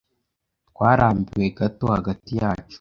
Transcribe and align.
Twarambiwe 0.69 1.47
gato 1.57 1.85
hagati 1.95 2.31
yacu. 2.41 2.69